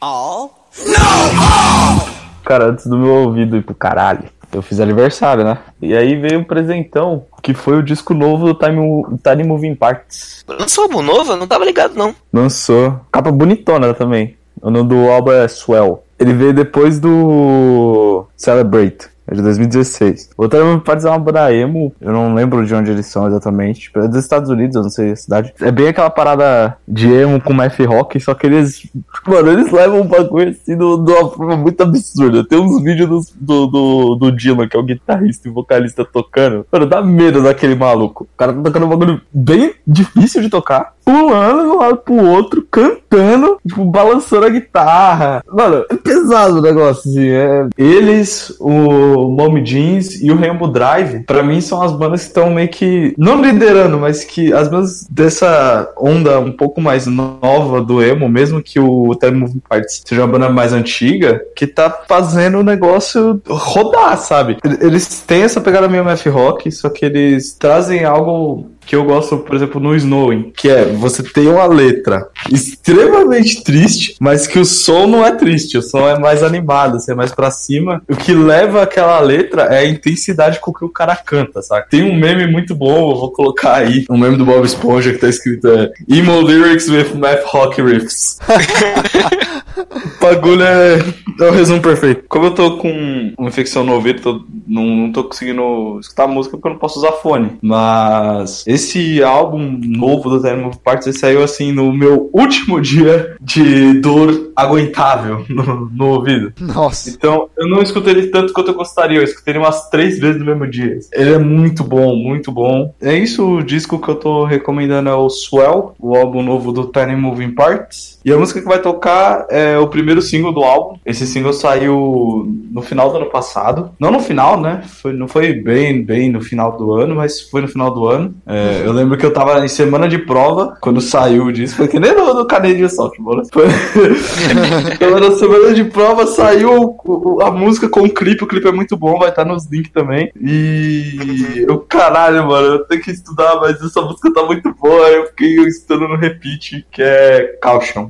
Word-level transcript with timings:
All? 0.00 0.66
No! 0.86 0.94
All! 0.94 2.08
Cara, 2.42 2.70
antes 2.70 2.86
do 2.86 2.96
meu 2.96 3.12
ouvido 3.12 3.58
ir 3.58 3.62
pro 3.62 3.74
caralho, 3.74 4.24
eu 4.50 4.62
fiz 4.62 4.80
aniversário, 4.80 5.44
né? 5.44 5.58
E 5.80 5.94
aí 5.94 6.16
veio 6.16 6.40
um 6.40 6.44
presentão, 6.44 7.26
que 7.42 7.52
foi 7.52 7.76
o 7.76 7.82
disco 7.82 8.14
novo 8.14 8.46
do 8.46 8.54
Time, 8.54 9.04
Time 9.22 9.44
Moving 9.44 9.74
Parts. 9.74 10.42
Lançou 10.48 10.84
álbum 10.84 11.02
novo? 11.02 11.32
Eu 11.32 11.36
não 11.36 11.46
tava 11.46 11.66
ligado, 11.66 11.94
não. 11.94 12.14
Lançou. 12.32 12.98
Capa 13.12 13.30
bonitona 13.30 13.92
também. 13.92 14.36
O 14.62 14.70
nome 14.70 14.88
do 14.88 15.10
álbum 15.10 15.32
é 15.32 15.46
Swell. 15.46 16.02
Ele 16.18 16.32
veio 16.32 16.54
depois 16.54 16.98
do 16.98 18.26
Celebrate. 18.36 19.08
É 19.30 19.34
de 19.34 19.42
2016. 19.42 20.30
O 20.36 20.48
Time 20.48 20.80
Parts 20.80 21.04
é 21.04 21.08
uma 21.08 21.18
banda 21.18 21.54
emo, 21.54 21.94
eu 22.00 22.12
não 22.12 22.34
lembro 22.34 22.66
de 22.66 22.74
onde 22.74 22.90
eles 22.90 23.06
são 23.06 23.28
exatamente. 23.28 23.82
Tipo, 23.82 24.00
é 24.00 24.08
dos 24.08 24.18
Estados 24.18 24.50
Unidos, 24.50 24.74
eu 24.74 24.82
não 24.82 24.90
sei 24.90 25.12
a 25.12 25.16
cidade. 25.16 25.54
É 25.60 25.70
bem 25.70 25.88
aquela 25.88 26.10
parada 26.10 26.76
de 26.86 27.08
emo 27.08 27.40
com 27.40 27.52
math 27.52 27.78
rock, 27.80 28.18
só 28.18 28.34
que 28.34 28.46
eles. 28.46 28.90
Mano, 29.26 29.52
eles 29.52 29.70
levam 29.70 30.00
um 30.00 30.06
bagulho 30.06 30.50
assim 30.50 30.76
de 30.76 30.82
uma 30.82 31.30
forma 31.30 31.56
muito 31.56 31.80
absurda. 31.80 32.44
Tem 32.44 32.58
uns 32.58 32.82
vídeos 32.82 33.32
do, 33.36 33.66
do, 33.68 34.14
do 34.16 34.32
Dylan, 34.32 34.66
que 34.66 34.76
é 34.76 34.80
o 34.80 34.84
guitarrista 34.84 35.48
e 35.48 35.52
vocalista 35.52 36.04
tocando. 36.04 36.66
Mano, 36.72 36.86
dá 36.86 37.00
medo 37.00 37.40
daquele 37.40 37.76
maluco. 37.76 38.24
O 38.24 38.36
cara 38.36 38.52
tá 38.52 38.60
tocando 38.62 38.86
um 38.86 38.90
bagulho 38.90 39.20
bem 39.32 39.74
difícil 39.86 40.42
de 40.42 40.50
tocar 40.50 40.94
pulando 41.04 41.62
de 41.62 41.68
um 41.68 41.78
lado 41.78 41.96
pro 41.98 42.14
outro, 42.14 42.66
cantando, 42.70 43.58
tipo, 43.66 43.84
balançando 43.84 44.46
a 44.46 44.50
guitarra. 44.50 45.42
Mano, 45.48 45.84
é 45.90 45.96
pesado 45.96 46.58
o 46.58 46.62
negócio, 46.62 47.10
assim. 47.10 47.28
É... 47.28 47.68
Eles, 47.76 48.54
o 48.60 49.28
Mommy 49.28 49.64
Jeans 49.64 50.20
e 50.20 50.30
o 50.30 50.36
Rainbow 50.36 50.68
Drive, 50.68 51.24
pra 51.24 51.42
mim 51.42 51.60
são 51.60 51.82
as 51.82 51.92
bandas 51.92 52.22
que 52.22 52.28
estão 52.28 52.50
meio 52.50 52.68
que, 52.68 53.14
não 53.18 53.42
liderando, 53.42 53.98
mas 53.98 54.24
que 54.24 54.52
as 54.52 54.68
bandas 54.68 55.06
dessa 55.10 55.92
onda 55.96 56.38
um 56.38 56.52
pouco 56.52 56.80
mais 56.80 57.06
nova 57.06 57.80
do 57.80 58.02
emo, 58.02 58.28
mesmo 58.28 58.62
que 58.62 58.78
o 58.78 59.14
Time 59.14 59.38
Moving 59.38 59.62
Parts 59.68 60.02
seja 60.04 60.22
uma 60.22 60.28
banda 60.28 60.48
mais 60.48 60.72
antiga, 60.72 61.40
que 61.56 61.66
tá 61.66 61.90
fazendo 62.08 62.58
o 62.58 62.62
negócio 62.62 63.40
rodar, 63.48 64.16
sabe? 64.18 64.58
Eles 64.80 65.20
têm 65.26 65.42
essa 65.42 65.60
pegada 65.60 65.88
meio 65.88 66.04
math 66.04 66.26
rock, 66.26 66.70
só 66.70 66.88
que 66.88 67.04
eles 67.04 67.52
trazem 67.52 68.04
algo 68.04 68.70
que 68.90 68.96
eu 68.96 69.04
gosto, 69.04 69.38
por 69.38 69.54
exemplo, 69.54 69.80
no 69.80 69.94
Snowing, 69.94 70.50
que 70.50 70.68
é 70.68 70.84
você 70.84 71.22
tem 71.22 71.46
uma 71.46 71.64
letra 71.64 72.26
extremamente 72.50 73.62
triste, 73.62 74.16
mas 74.18 74.48
que 74.48 74.58
o 74.58 74.64
som 74.64 75.06
não 75.06 75.24
é 75.24 75.30
triste, 75.30 75.78
o 75.78 75.82
som 75.82 76.08
é 76.08 76.18
mais 76.18 76.42
animado, 76.42 76.96
assim, 76.96 77.12
é 77.12 77.14
mais 77.14 77.30
pra 77.30 77.52
cima. 77.52 78.02
O 78.08 78.16
que 78.16 78.34
leva 78.34 78.82
aquela 78.82 79.20
letra 79.20 79.62
é 79.66 79.78
a 79.78 79.88
intensidade 79.88 80.58
com 80.58 80.72
que 80.72 80.84
o 80.84 80.88
cara 80.88 81.14
canta, 81.14 81.62
sabe? 81.62 81.86
Tem 81.88 82.02
um 82.02 82.18
meme 82.18 82.48
muito 82.48 82.74
bom, 82.74 83.12
eu 83.12 83.16
vou 83.16 83.30
colocar 83.30 83.76
aí, 83.76 84.06
um 84.10 84.18
meme 84.18 84.36
do 84.36 84.44
Bob 84.44 84.64
Esponja 84.64 85.12
que 85.12 85.20
tá 85.20 85.28
escrito 85.28 85.68
é, 85.68 85.92
Emo 86.08 86.40
Lyrics 86.40 86.88
with 86.88 87.14
Math 87.14 87.44
Hockey 87.54 87.82
Riffs. 87.82 88.40
o 89.78 90.20
bagulho 90.20 90.64
é, 90.64 90.98
é 91.40 91.50
o 91.50 91.52
resumo 91.52 91.80
perfeito. 91.80 92.24
Como 92.28 92.46
eu 92.46 92.54
tô 92.54 92.76
com 92.76 93.32
uma 93.38 93.48
infecção 93.48 93.84
no 93.84 93.94
ouvido, 93.94 94.22
tô, 94.22 94.44
não, 94.66 94.84
não 94.84 95.12
tô 95.12 95.24
conseguindo 95.24 95.98
escutar 96.00 96.26
música 96.26 96.56
porque 96.56 96.68
eu 96.68 96.72
não 96.72 96.78
posso 96.78 96.98
usar 96.98 97.12
fone, 97.12 97.52
mas 97.62 98.64
esse 98.66 99.22
álbum 99.22 99.78
novo 99.82 100.30
do 100.30 100.40
Time 100.40 100.64
of 100.64 100.78
Parts 100.78 101.18
saiu 101.18 101.42
assim 101.42 101.72
no 101.72 101.92
meu 101.92 102.30
último 102.32 102.80
dia 102.80 103.36
de 103.40 103.94
dor 104.00 104.52
aguentável 104.54 105.44
no, 105.48 105.90
no, 105.90 106.06
ouvido. 106.06 106.52
Nossa. 106.60 107.10
Então 107.10 107.48
eu 107.56 107.68
não 107.68 107.82
escutei 107.82 108.12
ele 108.12 108.26
tanto 108.28 108.52
quanto 108.52 108.70
eu 108.70 108.74
gostaria. 108.74 109.18
Eu 109.18 109.24
escutei 109.24 109.52
ele 109.52 109.58
umas 109.58 109.88
três 109.88 110.18
vezes 110.18 110.38
no 110.38 110.46
mesmo 110.46 110.66
dia. 110.66 110.98
Ele 111.12 111.34
é 111.34 111.38
muito 111.38 111.82
bom, 111.82 112.14
muito 112.16 112.52
bom. 112.52 112.94
É 113.00 113.16
isso 113.16 113.56
o 113.56 113.62
disco 113.62 113.98
que 113.98 114.08
eu 114.08 114.14
tô 114.14 114.44
recomendando 114.44 115.08
é 115.08 115.14
o 115.14 115.28
Swell, 115.28 115.94
o 115.98 116.16
álbum 116.16 116.42
novo 116.42 116.72
do 116.72 116.86
Tiny 116.86 117.16
Moving 117.16 117.52
Parts. 117.52 118.19
E 118.24 118.32
a 118.32 118.36
música 118.36 118.60
que 118.60 118.68
vai 118.68 118.80
tocar 118.80 119.46
é 119.48 119.78
o 119.78 119.88
primeiro 119.88 120.20
single 120.20 120.52
do 120.52 120.62
álbum. 120.62 120.98
Esse 121.04 121.26
single 121.26 121.52
saiu 121.52 122.46
no 122.70 122.82
final 122.82 123.10
do 123.10 123.16
ano 123.16 123.30
passado. 123.30 123.92
Não 123.98 124.10
no 124.10 124.20
final, 124.20 124.60
né? 124.60 124.82
Foi, 125.00 125.12
não 125.12 125.26
foi 125.26 125.54
bem, 125.54 126.04
bem 126.04 126.30
no 126.30 126.40
final 126.40 126.76
do 126.76 126.92
ano, 126.92 127.14
mas 127.14 127.40
foi 127.40 127.62
no 127.62 127.68
final 127.68 127.92
do 127.92 128.06
ano. 128.06 128.34
É, 128.46 128.82
eu 128.84 128.92
lembro 128.92 129.16
que 129.16 129.24
eu 129.24 129.32
tava 129.32 129.64
em 129.64 129.68
semana 129.68 130.08
de 130.08 130.18
prova 130.18 130.76
quando 130.80 131.00
saiu 131.00 131.50
disso. 131.50 131.76
Foi 131.76 131.88
que 131.88 131.98
nem 131.98 132.14
no, 132.14 132.34
no 132.34 132.46
Canadian 132.46 132.88
Softball. 132.88 133.42
Foi... 133.52 133.66
então, 134.94 135.18
na 135.18 135.32
semana 135.36 135.72
de 135.72 135.84
prova 135.84 136.26
saiu 136.26 136.96
a 137.42 137.50
música 137.50 137.88
com 137.88 138.02
o 138.02 138.10
clipe. 138.10 138.44
O 138.44 138.46
clipe 138.46 138.68
é 138.68 138.72
muito 138.72 138.96
bom, 138.96 139.18
vai 139.18 139.30
estar 139.30 139.44
nos 139.44 139.66
links 139.66 139.92
também. 139.92 140.30
E 140.40 141.64
eu, 141.66 141.78
caralho, 141.80 142.46
mano, 142.46 142.66
eu 142.66 142.84
tenho 142.84 143.02
que 143.02 143.10
estudar, 143.10 143.56
mas 143.60 143.82
essa 143.82 144.02
música 144.02 144.32
tá 144.32 144.44
muito 144.44 144.74
boa. 144.74 145.08
Eu 145.08 145.26
fiquei 145.28 145.56
estudando 145.66 146.08
no 146.08 146.16
repeat, 146.16 146.86
que 146.90 147.02
é 147.02 147.58
Caution. 147.62 148.09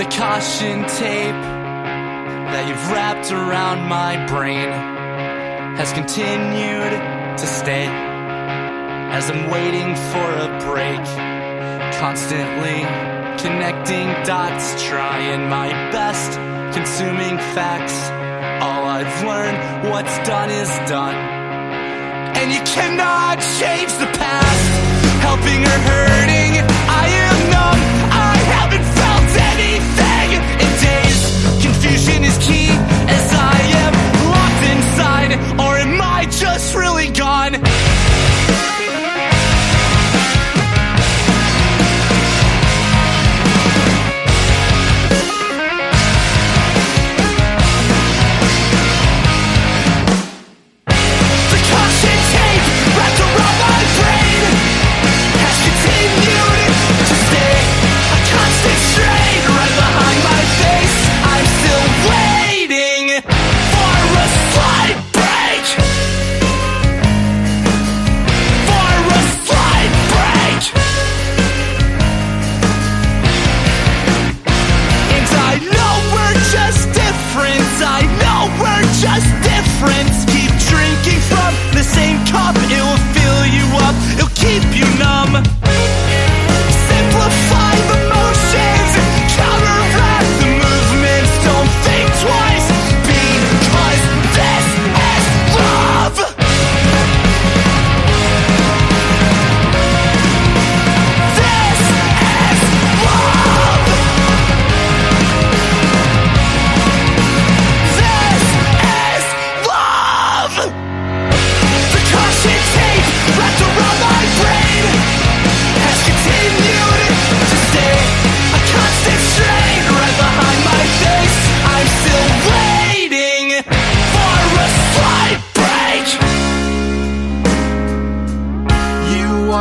The 0.00 0.06
caution 0.16 0.80
tape 0.96 1.42
that 2.48 2.64
you've 2.66 2.90
wrapped 2.90 3.30
around 3.30 3.86
my 3.86 4.16
brain 4.28 4.70
has 5.76 5.92
continued 5.92 6.96
to 7.36 7.46
stay 7.46 7.84
as 7.84 9.28
I'm 9.28 9.50
waiting 9.50 9.94
for 10.08 10.28
a 10.40 10.48
break. 10.64 11.04
Constantly 12.00 12.80
connecting 13.44 14.08
dots, 14.24 14.82
trying 14.82 15.50
my 15.50 15.68
best, 15.92 16.32
consuming 16.72 17.36
facts. 17.52 18.00
All 18.64 18.84
I've 18.84 19.22
learned, 19.22 19.90
what's 19.90 20.16
done 20.26 20.48
is 20.48 20.70
done. 20.88 21.14
And 22.40 22.50
you 22.50 22.62
cannot 22.62 23.36
change 23.60 23.92
the 24.00 24.08
past, 24.16 24.64
helping 25.20 25.62
or 25.62 25.78
hurting. 25.92 26.69
Confusion 32.00 32.24
is 32.24 32.38
key 32.38 32.68
as 32.70 33.32
I 33.34 33.60
am 33.84 33.92
locked 34.32 34.64
inside, 34.72 35.32
or 35.60 35.76
am 35.76 36.00
I 36.00 36.24
just 36.30 36.74
really 36.74 37.10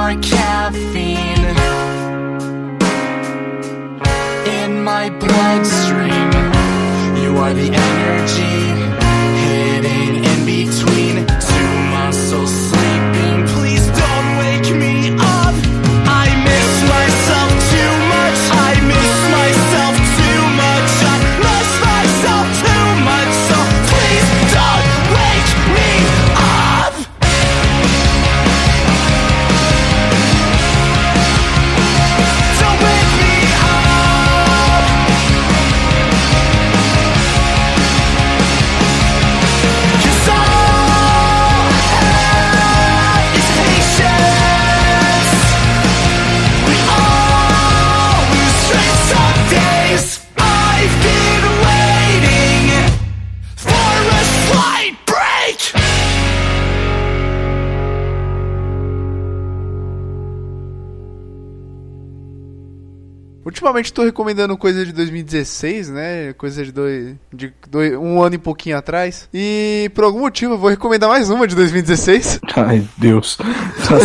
You 0.10 0.16
are 0.16 0.22
caffeine 0.22 1.46
in 4.48 4.84
my 4.84 5.12
bloodstream. 5.20 6.32
You 7.22 7.38
are 7.38 7.54
the 7.54 7.89
Ultimamente 63.60 63.92
tô 63.92 64.04
recomendando 64.06 64.58
coisa 64.58 64.86
de 64.86 64.94
2016, 64.94 65.90
né? 65.90 66.32
Coisa 66.32 66.64
de, 66.64 66.72
dois, 66.72 67.16
de 67.34 67.54
dois, 67.70 67.94
um 67.94 68.24
ano 68.24 68.36
e 68.36 68.38
pouquinho 68.38 68.78
atrás. 68.78 69.28
E 69.34 69.92
por 69.94 70.06
algum 70.06 70.22
motivo 70.22 70.54
eu 70.54 70.58
vou 70.58 70.70
recomendar 70.70 71.10
mais 71.10 71.30
uma 71.30 71.46
de 71.46 71.56
2016. 71.58 72.40
Ai, 72.56 72.88
Deus. 72.96 73.38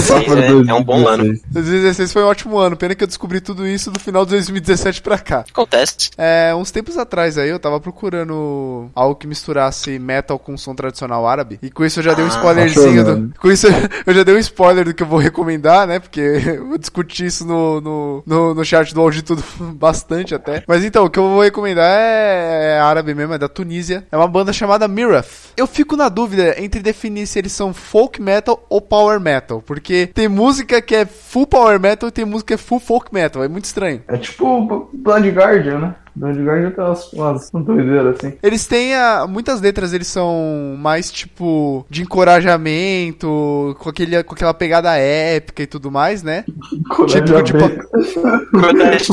Sim, 0.03 0.67
é, 0.67 0.71
é 0.71 0.75
um 0.75 0.83
bom 0.83 1.06
ano. 1.06 1.39
2016 1.53 2.12
foi 2.12 2.25
um 2.25 2.27
ótimo 2.27 2.59
ano. 2.59 2.77
Pena 2.77 2.97
que 2.97 3.05
eu 3.05 3.06
descobri 3.06 3.41
tudo 3.41 3.65
isso 3.65 3.93
do 3.93 4.01
final 4.01 4.25
de 4.25 4.33
2017 4.33 5.01
pra 5.01 5.19
cá. 5.19 5.45
Acontece. 5.49 6.11
É, 6.19 6.53
uns 6.53 6.73
tempos 6.73 6.99
atrás 6.99 7.39
aí 7.39 7.49
eu 7.49 7.61
tava 7.61 7.79
procurando 7.79 8.91
algo 8.93 9.15
que 9.15 9.29
misturasse 9.29 10.01
metal 10.01 10.37
com 10.37 10.56
som 10.56 10.75
tradicional 10.75 11.29
árabe. 11.29 11.61
E 11.62 11.71
com 11.71 11.85
isso 11.85 12.01
eu 12.01 12.05
já 12.05 12.12
dei 12.12 12.25
um 12.25 12.29
Ah, 12.29 12.31
spoilerzinho. 12.31 13.05
Do, 13.05 13.39
com 13.39 13.53
isso 13.53 13.69
eu 14.05 14.15
já 14.15 14.25
dei 14.25 14.35
um 14.35 14.39
spoiler 14.39 14.85
do 14.85 14.93
que 14.93 15.05
eu 15.05 15.06
vou 15.06 15.21
recomendar, 15.21 15.87
né? 15.87 16.01
Porque 16.01 16.21
eu 16.59 16.67
vou 16.67 16.77
discutir 16.79 17.27
isso 17.27 17.47
no, 17.47 17.81
no, 17.81 18.23
no, 18.27 18.55
no 18.55 18.65
chat 18.65 18.93
do 18.93 19.01
Auditudo 19.01 19.44
bastante 19.75 20.35
até. 20.35 20.62
Mas 20.67 20.85
então, 20.85 21.05
o 21.05 21.11
que 21.11 21.19
eu 21.19 21.29
vou 21.29 21.43
recomendar 21.43 21.87
é, 21.87 22.76
é 22.76 22.81
árabe 22.81 23.14
mesmo, 23.14 23.35
é 23.35 23.38
da 23.38 23.49
Tunísia. 23.49 24.06
É 24.11 24.17
uma 24.17 24.29
banda 24.29 24.52
chamada 24.52 24.88
Mirath. 24.88 25.52
Eu 25.56 25.67
fico 25.67 25.96
na 25.96 26.08
dúvida 26.08 26.55
entre 26.62 26.81
definir 26.81 27.26
se 27.26 27.38
eles 27.38 27.52
são 27.52 27.73
folk 27.73 28.20
metal 28.20 28.64
ou 28.69 28.81
power 28.81 29.20
metal. 29.20 29.62
Porque 29.62 30.08
tem 30.12 30.29
música 30.29 30.81
que 30.81 30.94
é 30.94 31.06
full 31.06 31.46
power 31.46 31.79
metal 31.81 32.08
e 32.08 32.12
tem 32.12 32.25
música 32.25 32.49
que 32.49 32.55
é 32.55 32.58
full 32.58 32.81
folk 32.81 33.12
metal. 33.12 33.43
É 33.43 33.49
muito 33.49 33.64
estranho. 33.64 34.02
É 34.08 34.17
tipo 34.17 34.91
Blind 34.93 35.26
Guardian, 35.35 35.79
né? 35.79 35.94
Blind 36.17 36.37
Guardian 36.47 36.71
tem 36.71 36.85
umas, 36.85 37.13
umas 37.13 37.51
doideiras 37.51 38.17
assim. 38.17 38.35
Eles 38.43 38.67
têm 38.67 38.95
a, 38.95 39.27
muitas 39.27 39.61
letras, 39.61 39.93
eles 39.93 40.07
são 40.07 40.77
mais 40.79 41.11
tipo 41.11 41.85
de 41.91 42.03
encorajamento, 42.03 43.77
com, 43.79 43.89
aquele, 43.91 44.23
com 44.23 44.35
aquela 44.35 44.55
pegada 44.55 44.95
épica 44.97 45.63
e 45.63 45.67
tudo 45.67 45.91
mais, 45.91 46.23
né? 46.23 46.45
Típico 47.07 47.43
de 47.43 47.53
Honestamente. 48.55 49.13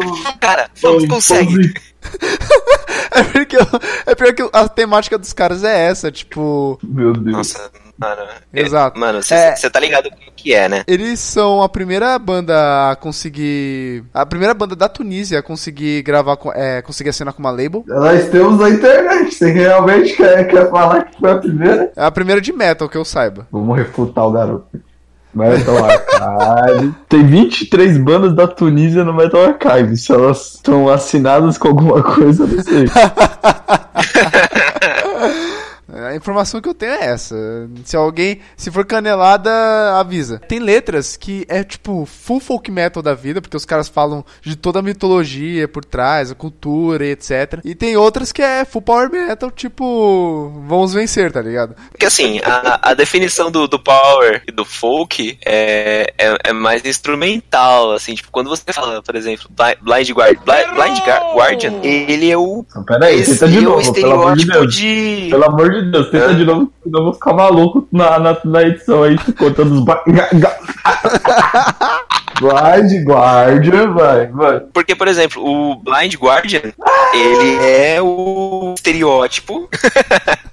Cara, 0.40 0.70
vamos 0.80 1.06
consegue. 1.06 1.74
É 3.14 3.22
porque 3.24 3.56
eu- 3.56 3.66
é 4.06 4.14
pior 4.14 4.32
que 4.32 4.48
a 4.52 4.68
temática 4.68 5.18
dos 5.18 5.32
caras 5.34 5.62
é 5.64 5.86
essa, 5.86 6.10
tipo, 6.10 6.78
Meu 6.82 7.12
Deus. 7.12 7.36
Nossa, 7.36 7.70
mano. 7.98 8.22
Exato. 8.52 8.98
Mano, 8.98 9.22
você 9.22 9.34
É. 9.34 9.54
tá 9.70 9.78
ligado 9.80 10.10
como 10.10 10.22
que 10.34 10.52
é, 10.54 10.68
né? 10.68 10.82
eles 10.86 11.20
são 11.20 11.62
a 11.62 11.68
primeira 11.68 12.18
banda 12.18 12.90
a 12.90 12.96
conseguir, 12.96 14.02
a 14.12 14.26
primeira 14.26 14.54
banda 14.54 14.74
da 14.74 14.88
Tunísia 14.88 15.38
a 15.38 15.42
conseguir 15.42 16.02
gravar, 16.02 16.36
com- 16.36 16.52
é, 16.52 16.82
conseguir 16.82 17.10
assinar 17.10 17.32
com 17.32 17.40
uma 17.40 17.50
label. 17.50 17.84
Nós 17.86 18.28
temos 18.28 18.58
na 18.58 18.70
internet. 18.70 19.34
Você 19.34 19.50
realmente 19.52 20.14
quer, 20.16 20.48
quer 20.48 20.68
falar 20.70 21.04
que 21.04 21.18
foi 21.20 21.30
a 21.30 21.36
primeira? 21.38 21.92
É 21.96 22.04
a 22.04 22.10
primeira 22.10 22.40
de 22.40 22.52
metal 22.52 22.88
que 22.88 22.96
eu 22.96 23.04
saiba. 23.04 23.46
Vamos 23.52 23.76
refutar 23.76 24.26
o 24.26 24.32
garoto. 24.32 24.66
Metal 25.34 25.74
Archive. 25.82 26.94
Tem 27.08 27.24
23 27.24 27.96
bandas 27.96 28.34
da 28.34 28.46
Tunísia 28.46 29.02
no 29.02 29.14
Metal 29.14 29.40
Archive. 29.42 29.96
Se 29.96 30.12
elas 30.12 30.56
estão 30.56 30.90
assinadas 30.90 31.56
com 31.56 31.68
alguma 31.68 32.02
coisa, 32.02 32.42
eu 32.44 32.48
não 32.48 32.62
sei. 32.62 32.84
A 36.12 36.16
informação 36.16 36.60
que 36.60 36.68
eu 36.68 36.74
tenho 36.74 36.92
é 36.92 37.04
essa. 37.06 37.34
Se 37.84 37.96
alguém, 37.96 38.40
se 38.56 38.70
for 38.70 38.84
canelada, 38.84 39.50
avisa. 39.98 40.38
Tem 40.48 40.58
letras 40.58 41.16
que 41.16 41.44
é 41.48 41.62
tipo 41.64 42.06
full 42.06 42.40
folk 42.40 42.70
metal 42.70 43.02
da 43.02 43.14
vida, 43.14 43.40
porque 43.40 43.56
os 43.56 43.64
caras 43.64 43.88
falam 43.88 44.24
de 44.42 44.56
toda 44.56 44.78
a 44.78 44.82
mitologia 44.82 45.66
por 45.68 45.84
trás, 45.84 46.30
a 46.30 46.34
cultura 46.34 47.04
e 47.06 47.10
etc. 47.10 47.60
E 47.64 47.74
tem 47.74 47.96
outras 47.96 48.32
que 48.32 48.42
é 48.42 48.64
full 48.64 48.82
power 48.82 49.10
metal, 49.10 49.50
tipo, 49.50 50.52
vamos 50.66 50.92
vencer, 50.92 51.30
tá 51.32 51.40
ligado? 51.40 51.74
Porque 51.90 52.06
assim, 52.06 52.40
a, 52.44 52.90
a 52.90 52.94
definição 52.94 53.50
do, 53.50 53.66
do 53.66 53.78
power 53.78 54.42
e 54.46 54.52
do 54.52 54.64
folk 54.64 55.38
é, 55.44 56.12
é, 56.18 56.36
é 56.44 56.52
mais 56.52 56.84
instrumental, 56.84 57.92
assim, 57.92 58.14
tipo, 58.14 58.28
quando 58.30 58.48
você 58.50 58.72
fala, 58.72 59.02
por 59.02 59.14
exemplo, 59.14 59.48
Bli- 59.50 59.76
Blind, 59.80 60.10
Guard, 60.10 60.38
Bli- 60.44 60.74
Blind 60.74 60.98
Gar- 61.06 61.34
Guardian, 61.34 61.74
ele 61.82 62.30
é 62.30 62.36
o, 62.36 62.64
Então, 62.68 62.84
peraí, 62.84 63.20
esse 63.20 63.32
tenta 63.38 63.48
de 63.48 63.56
é 63.56 63.60
o 63.60 63.62
novo, 63.62 63.92
pelo 63.92 64.12
amor 64.12 64.34
de 64.34 64.40
estereótipo 64.42 64.60
Deus. 64.60 64.74
de... 64.74 65.28
Pelo 65.30 65.44
amor 65.44 65.70
de 65.70 65.90
Deus, 65.90 66.01
tenta 66.10 66.26
Hã? 66.26 66.34
de 66.36 66.44
novo, 66.44 66.72
senão 66.82 67.00
eu 67.00 67.04
vou 67.04 67.12
ficar 67.14 67.32
maluco 67.34 67.86
na, 67.92 68.18
na, 68.18 68.36
na 68.44 68.62
edição 68.62 69.02
aí, 69.02 69.16
cortando 69.38 69.72
os. 69.72 69.84
ba- 69.84 70.02
Blind 72.40 73.04
Guardian, 73.06 73.92
vai, 73.92 74.26
vai. 74.28 74.60
Porque, 74.72 74.94
por 74.96 75.06
exemplo, 75.06 75.42
o 75.44 75.76
Blind 75.76 76.14
Guardian, 76.16 76.72
ele 77.14 77.56
é 77.64 77.98
o 78.02 78.74
estereótipo. 78.76 79.68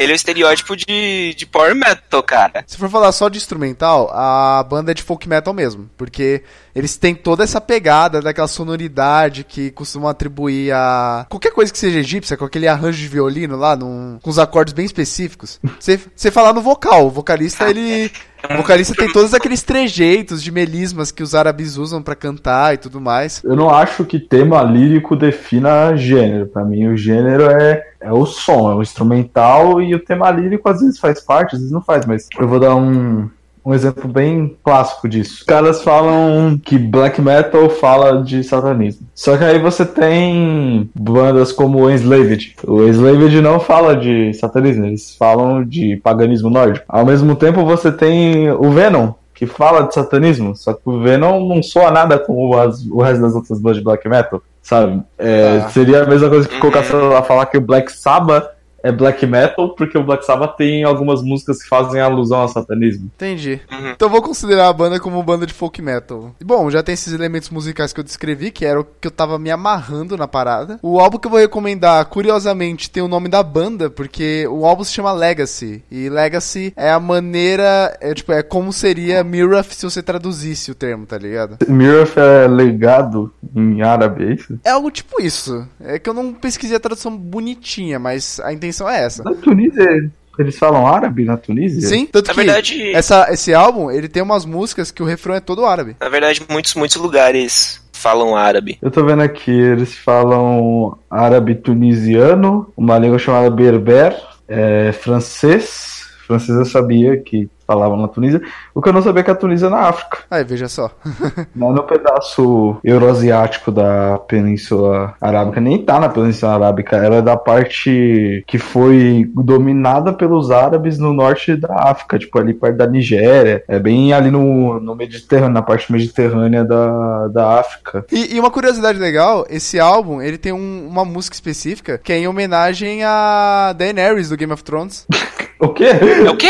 ele 0.00 0.12
é 0.12 0.14
o 0.14 0.16
estereótipo 0.16 0.74
de, 0.74 1.34
de 1.34 1.44
power 1.44 1.74
metal, 1.74 2.22
cara. 2.22 2.64
Se 2.66 2.78
for 2.78 2.88
falar 2.88 3.12
só 3.12 3.28
de 3.28 3.36
instrumental, 3.36 4.10
a 4.14 4.64
banda 4.66 4.92
é 4.92 4.94
de 4.94 5.02
folk 5.02 5.28
metal 5.28 5.52
mesmo, 5.52 5.90
porque 5.94 6.42
eles 6.74 6.96
têm 6.96 7.14
toda 7.14 7.44
essa 7.44 7.60
pegada 7.60 8.22
daquela 8.22 8.48
sonoridade 8.48 9.44
que 9.44 9.70
costumam 9.72 10.08
atribuir 10.08 10.72
a 10.72 11.26
qualquer 11.28 11.52
coisa 11.52 11.70
que 11.70 11.78
seja 11.78 11.98
egípcia, 11.98 12.34
com 12.38 12.46
aquele 12.46 12.66
arranjo 12.66 12.96
de 12.96 13.08
violino 13.08 13.56
lá, 13.56 13.76
num, 13.76 14.18
com 14.22 14.30
os 14.30 14.38
acordes 14.38 14.72
bem 14.72 14.86
específicos. 14.86 15.60
Você 15.78 16.30
falar 16.30 16.54
no 16.54 16.62
vocal, 16.62 17.06
o 17.06 17.10
vocalista 17.10 17.68
ele 17.68 18.10
o 18.48 18.56
vocalista 18.56 18.94
tem 18.94 19.12
todos 19.12 19.34
aqueles 19.34 19.62
trejeitos 19.62 20.42
de 20.42 20.50
melismas 20.50 21.10
que 21.10 21.22
os 21.22 21.34
árabes 21.34 21.76
usam 21.76 22.02
pra 22.02 22.14
cantar 22.14 22.74
e 22.74 22.78
tudo 22.78 23.00
mais. 23.00 23.42
Eu 23.44 23.56
não 23.56 23.70
acho 23.70 24.04
que 24.04 24.18
tema 24.18 24.62
lírico 24.62 25.16
defina 25.16 25.96
gênero. 25.96 26.46
Pra 26.46 26.64
mim, 26.64 26.86
o 26.88 26.96
gênero 26.96 27.44
é, 27.50 27.84
é 28.00 28.12
o 28.12 28.24
som, 28.24 28.70
é 28.70 28.74
o 28.74 28.82
instrumental 28.82 29.82
e 29.82 29.94
o 29.94 30.04
tema 30.04 30.30
lírico 30.30 30.68
às 30.68 30.80
vezes 30.80 30.98
faz 30.98 31.20
parte, 31.20 31.54
às 31.54 31.60
vezes 31.60 31.72
não 31.72 31.82
faz, 31.82 32.06
mas 32.06 32.28
eu 32.38 32.48
vou 32.48 32.60
dar 32.60 32.74
um, 32.74 33.28
um 33.70 33.74
exemplo 33.74 34.08
bem 34.08 34.56
clássico 34.64 35.08
disso. 35.08 35.34
Os 35.40 35.42
caras 35.42 35.82
falam 35.82 36.58
que 36.62 36.76
black 36.78 37.20
metal 37.22 37.70
fala 37.70 38.22
de 38.22 38.42
satanismo. 38.42 39.06
Só 39.14 39.36
que 39.36 39.44
aí 39.44 39.58
você 39.58 39.84
tem 39.84 40.90
bandas 40.94 41.52
como 41.52 41.78
o 41.84 41.90
Enslaved. 41.90 42.54
O 42.66 42.82
Enslaved 42.84 43.40
não 43.40 43.60
fala 43.60 43.96
de 43.96 44.32
satanismo, 44.34 44.86
eles 44.86 45.14
falam 45.16 45.64
de 45.64 45.96
paganismo 46.02 46.50
nórdico. 46.50 46.84
Ao 46.88 47.04
mesmo 47.06 47.34
tempo 47.36 47.64
você 47.64 47.90
tem 47.92 48.50
o 48.50 48.70
Venom, 48.70 49.12
que 49.34 49.46
fala 49.46 49.82
de 49.86 49.94
satanismo, 49.94 50.54
só 50.54 50.72
que 50.74 50.82
o 50.84 51.00
Venom 51.00 51.46
não 51.48 51.62
soa 51.62 51.90
nada 51.90 52.18
como 52.18 52.56
as- 52.58 52.84
o 52.86 53.00
resto 53.00 53.22
das 53.22 53.34
outras 53.34 53.58
bandas 53.60 53.78
de 53.78 53.84
black 53.84 54.06
metal, 54.08 54.42
sabe? 54.62 55.00
É, 55.18 55.62
Ah. 55.64 55.68
Seria 55.70 56.02
a 56.02 56.06
mesma 56.06 56.28
coisa 56.28 56.46
que 56.48 56.54
Uhum. 56.56 56.60
colocar 56.60 56.84
sei 56.84 56.96
lá, 56.98 57.22
falar 57.22 57.46
que 57.46 57.56
o 57.56 57.60
Black 57.60 57.90
Sabbath 57.90 58.48
é 58.82 58.92
black 58.92 59.26
metal, 59.26 59.74
porque 59.74 59.96
o 59.96 60.04
Black 60.04 60.24
Sabbath 60.24 60.56
tem 60.56 60.84
algumas 60.84 61.22
músicas 61.22 61.62
que 61.62 61.68
fazem 61.68 62.00
alusão 62.00 62.40
ao 62.40 62.48
satanismo. 62.48 63.10
Entendi. 63.14 63.60
Uhum. 63.70 63.90
Então 63.90 64.08
eu 64.08 64.12
vou 64.12 64.22
considerar 64.22 64.68
a 64.68 64.72
banda 64.72 64.98
como 64.98 65.22
banda 65.22 65.46
de 65.46 65.52
folk 65.52 65.80
metal. 65.82 66.34
Bom, 66.42 66.70
já 66.70 66.82
tem 66.82 66.92
esses 66.94 67.12
elementos 67.12 67.50
musicais 67.50 67.92
que 67.92 68.00
eu 68.00 68.04
descrevi, 68.04 68.50
que 68.50 68.64
era 68.64 68.80
o 68.80 68.84
que 68.84 69.06
eu 69.06 69.10
tava 69.10 69.38
me 69.38 69.50
amarrando 69.50 70.16
na 70.16 70.26
parada. 70.26 70.78
O 70.82 70.98
álbum 70.98 71.18
que 71.18 71.26
eu 71.26 71.30
vou 71.30 71.40
recomendar, 71.40 72.04
curiosamente, 72.06 72.90
tem 72.90 73.02
o 73.02 73.08
nome 73.08 73.28
da 73.28 73.42
banda, 73.42 73.90
porque 73.90 74.46
o 74.48 74.64
álbum 74.66 74.84
se 74.84 74.92
chama 74.92 75.12
Legacy. 75.12 75.82
E 75.90 76.08
Legacy 76.08 76.72
é 76.76 76.90
a 76.90 77.00
maneira, 77.00 77.96
é 78.00 78.14
tipo, 78.14 78.32
é 78.32 78.42
como 78.42 78.72
seria 78.72 79.22
Mirath 79.22 79.72
se 79.72 79.84
você 79.84 80.02
traduzisse 80.02 80.70
o 80.70 80.74
termo, 80.74 81.06
tá 81.06 81.18
ligado? 81.18 81.58
Mirath 81.68 82.16
é 82.16 82.48
legado 82.48 83.32
em 83.54 83.82
árabe, 83.82 84.24
é 84.24 84.34
isso? 84.34 84.60
É 84.64 84.70
algo 84.70 84.90
tipo 84.90 85.20
isso. 85.20 85.66
É 85.80 85.98
que 85.98 86.08
eu 86.08 86.14
não 86.14 86.32
pesquisei 86.32 86.76
a 86.76 86.80
tradução 86.80 87.16
bonitinha, 87.16 87.98
mas 87.98 88.40
a 88.40 88.52
intenção 88.52 88.69
é 88.88 89.04
essa. 89.04 89.22
Na 89.24 89.34
Tunísia, 89.34 90.10
eles 90.38 90.58
falam 90.58 90.86
árabe 90.86 91.24
na 91.24 91.36
Tunísia? 91.36 91.88
Sim, 91.88 92.06
tanto 92.06 92.28
Na 92.28 92.34
que 92.34 92.40
verdade, 92.40 92.92
essa, 92.92 93.26
esse 93.30 93.52
álbum, 93.52 93.90
ele 93.90 94.08
tem 94.08 94.22
umas 94.22 94.44
músicas 94.44 94.90
que 94.90 95.02
o 95.02 95.06
refrão 95.06 95.34
é 95.34 95.40
todo 95.40 95.64
árabe. 95.66 95.96
na 96.00 96.08
verdade, 96.08 96.42
muitos, 96.48 96.74
muitos 96.74 96.96
lugares 96.96 97.80
falam 97.92 98.34
árabe. 98.34 98.78
Eu 98.80 98.90
tô 98.90 99.04
vendo 99.04 99.22
aqui, 99.22 99.50
eles 99.50 99.94
falam 99.94 100.96
árabe 101.10 101.54
tunisiano, 101.54 102.72
uma 102.76 102.98
língua 102.98 103.18
chamada 103.18 103.50
berber, 103.50 104.16
é, 104.48 104.92
francês. 104.92 106.00
Francês 106.26 106.56
eu 106.56 106.64
sabia 106.64 107.16
que 107.18 107.48
falavam 107.70 107.96
na 107.96 108.08
Tunísia. 108.08 108.40
O 108.74 108.82
que 108.82 108.88
eu 108.88 108.92
não 108.92 109.00
sabia 109.00 109.20
é 109.20 109.22
que 109.22 109.30
a 109.30 109.34
Tunísia 109.34 109.66
é 109.66 109.70
na 109.70 109.78
África. 109.82 110.18
Aí, 110.28 110.42
veja 110.42 110.68
só. 110.68 110.90
Não 111.54 111.72
no 111.72 111.84
pedaço 111.84 112.76
euroasiático 112.82 113.70
da 113.70 114.18
Península 114.26 115.14
Arábica, 115.20 115.60
nem 115.60 115.84
tá 115.84 116.00
na 116.00 116.08
Península 116.08 116.54
Arábica, 116.54 116.96
ela 116.96 117.16
é 117.16 117.22
da 117.22 117.36
parte 117.36 118.42
que 118.46 118.58
foi 118.58 119.30
dominada 119.34 120.12
pelos 120.12 120.50
árabes 120.50 120.98
no 120.98 121.12
norte 121.12 121.54
da 121.56 121.72
África, 121.90 122.18
tipo 122.18 122.38
ali 122.38 122.52
perto 122.54 122.76
da 122.78 122.86
Nigéria, 122.88 123.62
é 123.68 123.78
bem 123.78 124.12
ali 124.12 124.30
no, 124.32 124.80
no 124.80 124.96
Mediterrâneo, 124.96 125.52
na 125.54 125.62
parte 125.62 125.92
mediterrânea 125.92 126.64
da, 126.64 127.28
da 127.28 127.60
África. 127.60 128.04
E, 128.10 128.34
e 128.34 128.40
uma 128.40 128.50
curiosidade 128.50 128.98
legal, 128.98 129.46
esse 129.48 129.78
álbum, 129.78 130.20
ele 130.20 130.38
tem 130.38 130.52
um- 130.52 130.88
uma 130.88 131.04
música 131.04 131.34
específica 131.34 131.98
que 132.02 132.12
é 132.12 132.18
em 132.18 132.26
homenagem 132.28 133.02
a 133.04 133.72
Daenerys 133.76 134.28
do 134.30 134.36
Game 134.36 134.52
of 134.52 134.64
Thrones. 134.64 135.06
O 135.62 135.68
quê? 135.74 135.84
É 136.24 136.30
o 136.30 136.38
quê? 136.38 136.48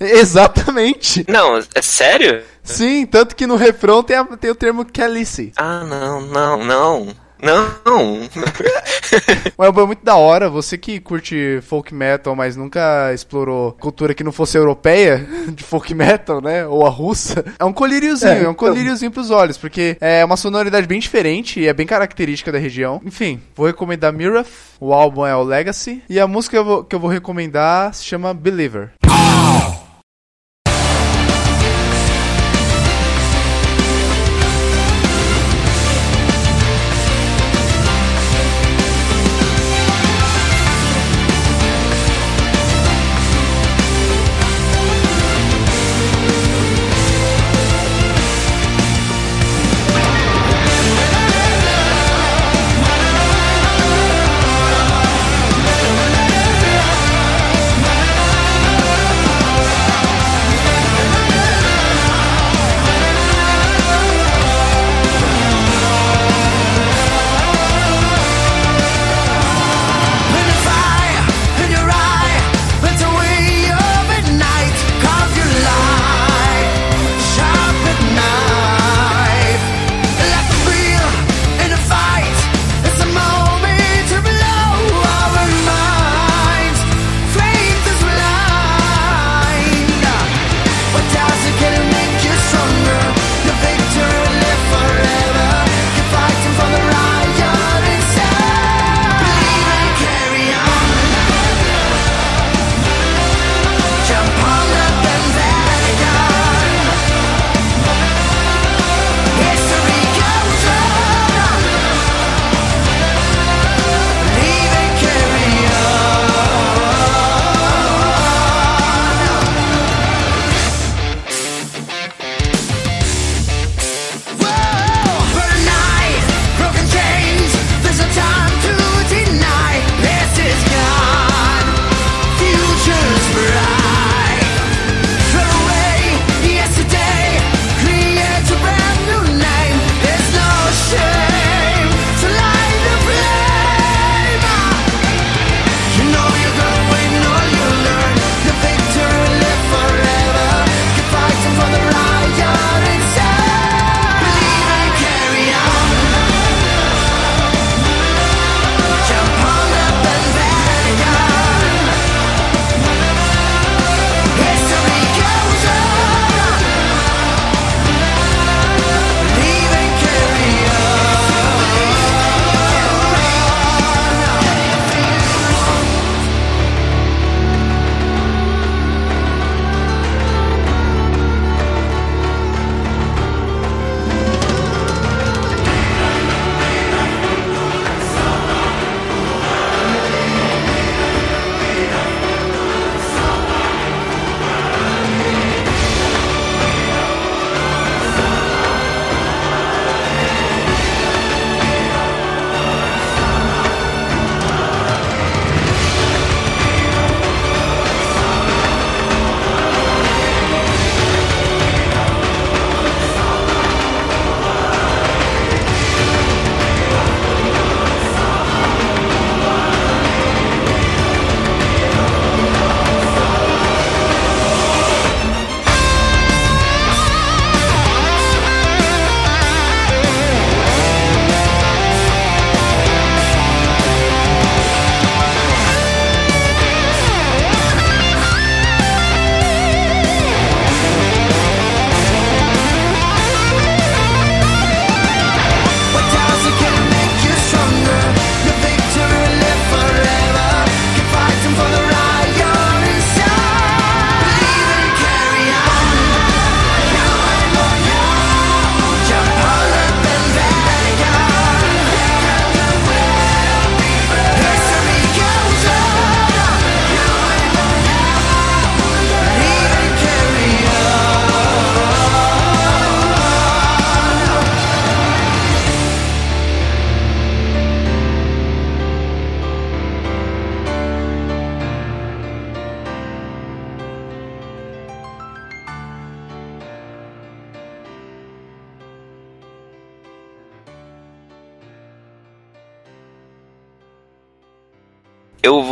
Exatamente! 0.10 1.24
Não, 1.28 1.58
é 1.74 1.82
sério? 1.82 2.42
Sim, 2.62 3.06
tanto 3.06 3.36
que 3.36 3.46
no 3.46 3.56
refrão 3.56 4.02
tem, 4.02 4.16
a- 4.16 4.24
tem 4.24 4.50
o 4.50 4.54
termo 4.54 4.84
Khaleesi. 4.84 5.52
Ah, 5.56 5.84
não, 5.84 6.20
não, 6.22 6.64
não. 6.64 7.08
Não. 7.42 7.64
O 9.56 9.62
álbum 9.64 9.82
é 9.82 9.86
muito 9.86 10.04
da 10.04 10.14
hora. 10.16 10.50
Você 10.50 10.76
que 10.76 11.00
curte 11.00 11.58
folk 11.62 11.94
metal, 11.94 12.36
mas 12.36 12.56
nunca 12.56 13.12
explorou 13.14 13.72
cultura 13.72 14.14
que 14.14 14.22
não 14.22 14.32
fosse 14.32 14.58
europeia, 14.58 15.26
de 15.48 15.64
folk 15.64 15.94
metal, 15.94 16.40
né? 16.42 16.66
Ou 16.66 16.84
a 16.86 16.90
russa. 16.90 17.44
É 17.58 17.64
um 17.64 17.72
colíriozinho, 17.72 18.30
é, 18.30 18.36
é 18.44 18.48
um 18.48 18.52
então... 18.52 18.54
colíriozinho 18.54 19.10
pros 19.10 19.30
olhos, 19.30 19.56
porque 19.56 19.96
é 20.00 20.24
uma 20.24 20.36
sonoridade 20.36 20.86
bem 20.86 21.00
diferente 21.00 21.60
e 21.60 21.66
é 21.66 21.72
bem 21.72 21.86
característica 21.86 22.52
da 22.52 22.58
região. 22.58 23.00
Enfim, 23.04 23.40
vou 23.56 23.66
recomendar 23.66 24.12
Mirath. 24.12 24.48
O 24.78 24.92
álbum 24.92 25.26
é 25.26 25.34
o 25.34 25.42
Legacy. 25.42 26.02
E 26.08 26.18
a 26.20 26.26
música 26.26 26.56
que 26.56 26.58
eu 26.58 26.64
vou, 26.64 26.84
que 26.84 26.94
eu 26.94 27.00
vou 27.00 27.10
recomendar 27.10 27.92
se 27.94 28.04
chama 28.04 28.32
Believer. 28.32 28.90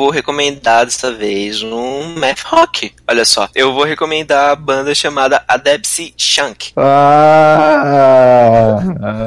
Vou 0.08 0.14
recomendar 0.14 0.86
dessa 0.86 1.12
vez 1.12 1.62
um 1.62 2.14
math 2.18 2.40
rock. 2.46 2.90
Olha 3.06 3.26
só, 3.26 3.46
eu 3.54 3.74
vou 3.74 3.84
recomendar 3.84 4.52
a 4.52 4.56
banda 4.56 4.94
chamada 4.94 5.44
Adepsi 5.46 6.14
Shank. 6.16 6.72
Ah, 6.78 8.78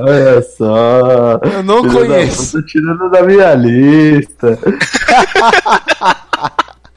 olha 0.04 0.42
só. 0.42 1.40
Eu 1.44 1.62
não 1.62 1.84
Filho 1.84 2.08
da 2.08 2.16
conheço. 2.16 2.54
puta, 2.54 2.66
tirando 2.68 3.12
da 3.12 3.22
minha 3.22 3.54
lista. 3.54 4.58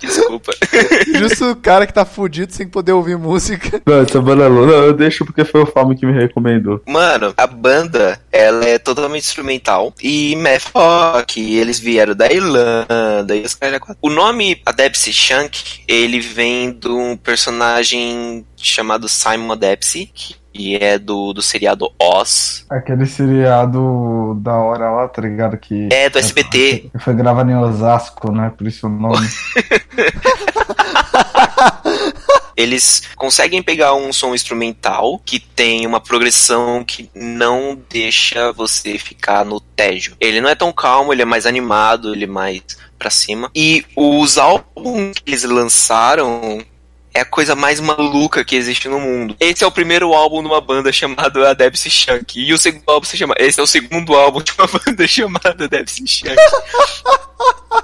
Desculpa. 0.05 0.53
Justo 1.19 1.51
o 1.51 1.57
cara 1.57 1.87
que 1.87 1.93
tá 1.93 2.05
fudido 2.05 2.53
sem 2.53 2.69
poder 2.69 2.93
ouvir 2.93 3.17
música. 3.17 3.83
Não, 3.87 4.01
essa 4.01 4.21
banda 4.21 4.45
é 4.45 4.49
louca. 4.49 4.73
Não, 4.73 4.85
eu 4.85 4.93
deixo 4.93 5.25
porque 5.25 5.45
foi 5.45 5.63
o 5.63 5.67
Fábio 5.67 5.97
que 5.97 6.07
me 6.07 6.13
recomendou. 6.13 6.83
Mano, 6.87 7.33
a 7.37 7.47
banda, 7.47 8.21
ela 8.33 8.65
é 8.65 8.79
totalmente 8.79 9.25
instrumental 9.25 9.95
e 10.03 10.37
math 10.37 10.71
rock, 10.75 11.41
eles 11.41 11.79
vieram 11.79 12.15
da 12.15 12.31
Irlanda 12.31 13.35
e 13.35 13.43
os 13.43 13.55
caras... 13.55 13.81
O 14.01 14.11
nome 14.11 14.61
Adepsi 14.65 15.13
Shank, 15.13 15.83
ele 15.89 16.21
vem 16.21 16.73
de 16.73 16.89
um 16.89 17.17
personagem 17.17 18.45
chamado 18.57 19.09
Simon 19.09 19.53
Adepsi, 19.53 20.11
que 20.13 20.37
é 20.81 20.99
do, 20.99 21.33
do 21.33 21.43
seriado 21.43 21.91
Oz. 22.01 22.65
Aquele 22.71 23.07
seriado 23.07 24.35
da 24.41 24.55
hora 24.57 24.91
lá, 24.91 25.09
tá 25.09 25.21
ligado? 25.23 25.57
Que 25.57 25.89
É, 25.93 26.09
do 26.09 26.19
SBT. 26.19 26.91
foi 27.01 27.15
gravado 27.15 27.51
em 27.51 27.57
Osasco, 27.57 28.31
né? 28.33 28.53
Por 28.57 28.67
isso 28.67 28.87
o 28.87 28.91
nome. 28.91 29.27
Eles 32.57 33.03
conseguem 33.17 33.63
pegar 33.63 33.95
um 33.95 34.13
som 34.13 34.33
instrumental 34.35 35.21
que 35.25 35.41
tem 35.41 35.85
uma 35.87 36.01
progressão 36.01 36.85
que 36.85 37.11
não 37.15 37.77
deixa 37.91 38.53
você 38.53 38.97
ficar 38.97 39.45
no 39.45 39.59
tédio. 39.61 40.17
Ele 40.21 40.41
não 40.41 40.49
é 40.49 40.55
tão 40.55 40.73
calmo, 40.73 41.13
ele 41.13 41.23
é 41.23 41.25
mais 41.25 41.47
animado, 41.47 42.15
ele 42.15 42.25
é 42.25 42.29
mais 42.29 42.63
pra 42.97 43.11
cima. 43.11 43.51
E 43.55 43.85
os 43.97 44.39
álbuns 44.39 45.15
que 45.19 45.23
eles 45.31 45.43
lançaram 45.43 46.63
é 47.15 47.21
a 47.21 47.25
coisa 47.25 47.55
mais 47.55 47.79
maluca 47.79 48.45
que 48.45 48.57
existe 48.57 48.89
no 48.89 48.99
mundo. 48.99 49.37
Esse 49.39 49.63
é 49.63 49.67
o 49.67 49.71
primeiro 49.71 50.13
álbum 50.13 50.43
de 50.43 50.49
uma 50.49 50.61
banda 50.61 50.93
chamada 50.93 51.49
Adepsi 51.51 51.89
Shank. 51.89 52.41
E 52.41 52.53
o 52.53 52.59
segundo 52.59 52.83
álbum 52.89 53.07
se 53.07 53.17
chama. 53.17 53.35
Esse 53.39 53.61
é 53.61 53.63
o 53.63 53.67
segundo 53.67 54.15
álbum 54.15 54.43
de 54.43 54.53
uma 54.59 54.67
banda 54.85 55.07
chamada 55.07 55.65
Adepsi 55.65 56.05
Shank. 56.07 56.37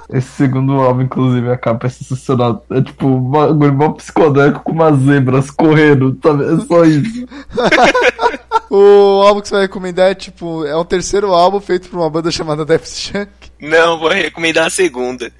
Esse 0.09 0.27
segundo 0.31 0.73
álbum, 0.73 1.03
inclusive, 1.03 1.49
a 1.49 1.57
capa 1.57 1.87
é 1.87 1.89
sensacional. 1.89 2.65
É 2.69 2.81
tipo 2.81 3.07
um 3.07 3.31
bagulho 3.31 3.93
psicodélico 3.93 4.59
com 4.63 4.73
umas 4.73 4.99
zebras 4.99 5.49
correndo, 5.49 6.17
sabe? 6.21 6.43
É 6.43 6.65
só 6.65 6.83
isso. 6.83 7.25
O 8.73 9.21
álbum 9.23 9.41
que 9.41 9.49
você 9.49 9.55
vai 9.55 9.63
recomendar 9.63 10.11
é 10.11 10.15
tipo, 10.15 10.65
é 10.65 10.73
o 10.73 10.85
terceiro 10.85 11.33
álbum 11.33 11.59
feito 11.59 11.89
por 11.89 11.99
uma 11.99 12.09
banda 12.09 12.31
chamada 12.31 12.63
Death 12.63 12.87
Shank. 12.87 13.29
Não, 13.61 13.99
vou 13.99 14.09
recomendar 14.09 14.65
a 14.65 14.71
segunda. 14.71 15.31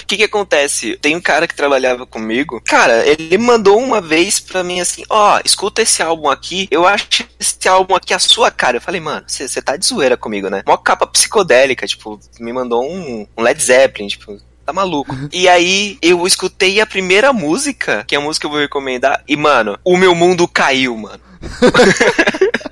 O 0.00 0.04
que 0.06 0.18
que 0.18 0.24
acontece? 0.24 0.98
Tem 0.98 1.16
um 1.16 1.20
cara 1.20 1.48
que 1.48 1.54
trabalhava 1.54 2.04
comigo. 2.04 2.60
Cara, 2.66 3.06
ele 3.08 3.38
mandou 3.38 3.78
uma 3.78 4.02
vez 4.02 4.38
pra 4.38 4.62
mim 4.62 4.80
assim: 4.80 5.02
Ó, 5.08 5.40
escuta 5.42 5.80
esse 5.80 6.02
álbum 6.02 6.28
aqui. 6.28 6.68
Eu 6.70 6.86
acho 6.86 7.26
esse 7.40 7.66
álbum 7.66 7.94
aqui 7.94 8.12
a 8.12 8.18
sua 8.18 8.50
cara. 8.50 8.76
Eu 8.76 8.82
falei, 8.82 9.00
mano, 9.00 9.24
você 9.26 9.62
tá 9.62 9.76
de 9.76 9.86
zoeira 9.86 10.16
comigo, 10.16 10.50
né? 10.50 10.62
Mó 10.66 10.76
capa 10.76 11.06
psicodélica. 11.06 11.86
Tipo, 11.86 12.20
me 12.38 12.52
mandou 12.52 12.84
um, 12.84 13.26
um 13.36 13.42
Led 13.42 13.62
Zeppelin, 13.62 14.08
tipo. 14.08 14.38
Tá 14.66 14.72
maluco. 14.72 15.14
E 15.30 15.46
aí, 15.46 15.98
eu 16.00 16.26
escutei 16.26 16.80
a 16.80 16.86
primeira 16.86 17.34
música, 17.34 18.02
que 18.06 18.14
é 18.14 18.18
a 18.18 18.20
música 18.20 18.42
que 18.42 18.46
eu 18.46 18.50
vou 18.50 18.60
recomendar, 18.60 19.22
e, 19.28 19.36
mano, 19.36 19.78
o 19.84 19.94
meu 19.96 20.14
mundo 20.14 20.48
caiu, 20.48 20.96
mano. 20.96 21.20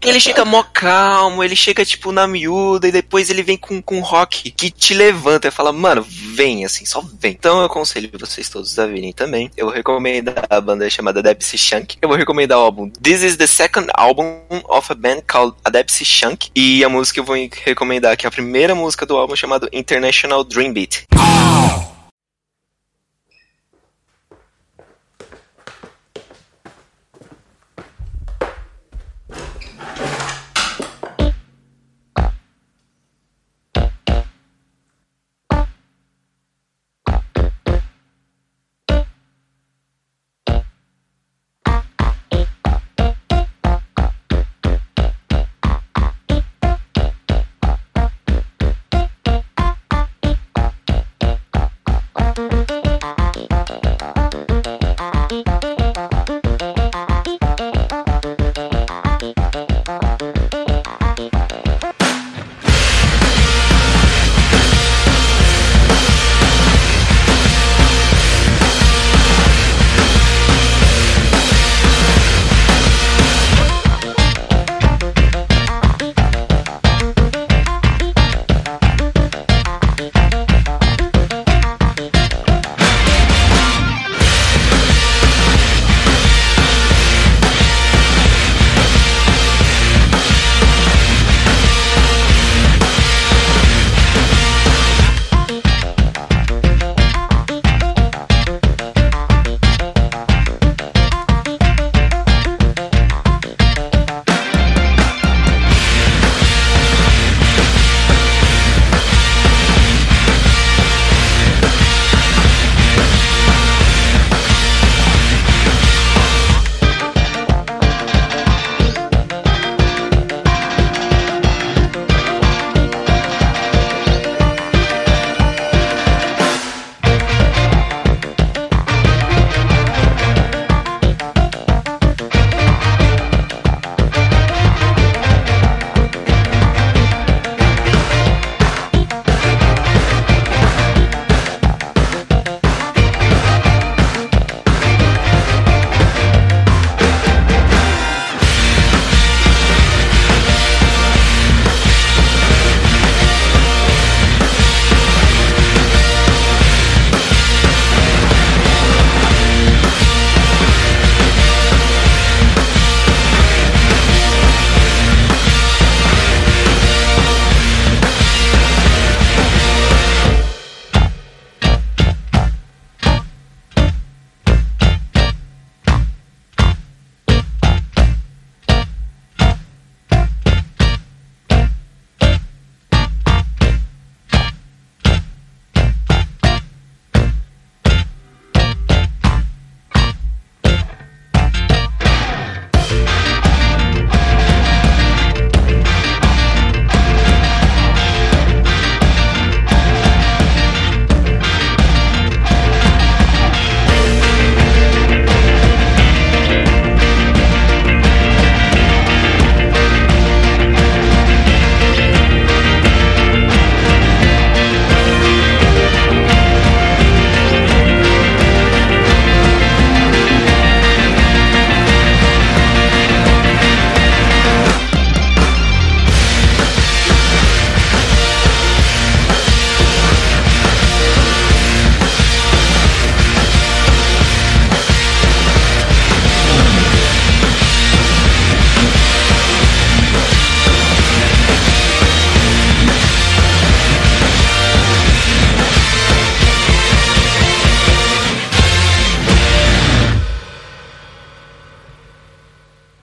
Ele 0.02 0.20
chega 0.20 0.44
mó 0.44 0.62
calmo, 0.62 1.42
ele 1.42 1.56
chega, 1.56 1.84
tipo, 1.84 2.12
na 2.12 2.26
miúda, 2.26 2.88
e 2.88 2.92
depois 2.92 3.30
ele 3.30 3.42
vem 3.42 3.56
com, 3.56 3.80
com 3.80 4.00
rock 4.00 4.50
que 4.50 4.70
te 4.70 4.94
levanta 4.94 5.48
e 5.48 5.50
fala, 5.50 5.72
mano, 5.72 6.04
vem, 6.08 6.64
assim, 6.64 6.84
só 6.84 7.02
vem. 7.18 7.32
Então 7.32 7.60
eu 7.60 7.66
aconselho 7.66 8.10
vocês 8.18 8.48
todos 8.48 8.78
a 8.78 8.86
virem 8.86 9.12
também. 9.12 9.50
Eu 9.56 9.66
vou 9.66 9.74
recomendar 9.74 10.46
a 10.48 10.60
banda 10.60 10.88
chamada 10.90 11.22
Debsy 11.22 11.56
Shank. 11.56 11.96
Eu 12.00 12.08
vou 12.08 12.18
recomendar 12.18 12.58
o 12.58 12.62
álbum 12.62 12.90
This 13.02 13.22
is 13.22 13.36
the 13.36 13.46
second 13.46 13.88
album 13.94 14.40
of 14.68 14.90
a 14.90 14.94
band 14.94 15.22
called 15.26 15.54
Adepsi 15.64 16.04
Shank. 16.04 16.50
E 16.54 16.84
a 16.84 16.88
música 16.88 17.14
que 17.14 17.20
eu 17.20 17.24
vou 17.24 17.36
recomendar, 17.64 18.16
que 18.16 18.26
é 18.26 18.28
a 18.28 18.32
primeira 18.32 18.74
música 18.74 19.06
do 19.06 19.16
álbum 19.16 19.36
chamado 19.36 19.68
International 19.72 20.44
Dream 20.44 20.72
Beat. 20.72 21.04